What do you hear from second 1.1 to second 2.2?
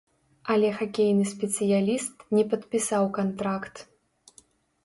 спецыяліст